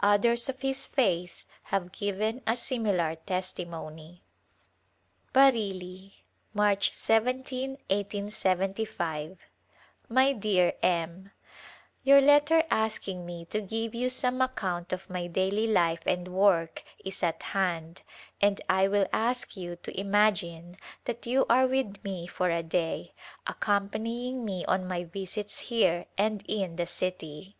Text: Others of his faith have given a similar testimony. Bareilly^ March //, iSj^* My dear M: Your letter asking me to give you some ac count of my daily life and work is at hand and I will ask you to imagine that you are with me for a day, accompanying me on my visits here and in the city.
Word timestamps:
Others 0.00 0.48
of 0.48 0.60
his 0.60 0.86
faith 0.86 1.44
have 1.64 1.90
given 1.90 2.40
a 2.46 2.54
similar 2.56 3.16
testimony. 3.16 4.22
Bareilly^ 5.34 6.12
March 6.54 6.92
//, 6.92 6.94
iSj^* 6.94 9.36
My 10.08 10.32
dear 10.32 10.72
M: 10.84 11.32
Your 12.04 12.20
letter 12.20 12.62
asking 12.70 13.26
me 13.26 13.44
to 13.46 13.60
give 13.60 13.92
you 13.92 14.08
some 14.08 14.40
ac 14.40 14.52
count 14.54 14.92
of 14.92 15.10
my 15.10 15.26
daily 15.26 15.66
life 15.66 16.04
and 16.06 16.28
work 16.28 16.84
is 17.04 17.20
at 17.24 17.42
hand 17.42 18.02
and 18.40 18.60
I 18.68 18.86
will 18.86 19.08
ask 19.12 19.56
you 19.56 19.74
to 19.74 19.98
imagine 20.00 20.76
that 21.06 21.26
you 21.26 21.44
are 21.50 21.66
with 21.66 22.04
me 22.04 22.28
for 22.28 22.50
a 22.50 22.62
day, 22.62 23.14
accompanying 23.48 24.44
me 24.44 24.64
on 24.66 24.86
my 24.86 25.02
visits 25.02 25.58
here 25.58 26.06
and 26.16 26.44
in 26.46 26.76
the 26.76 26.86
city. 26.86 27.56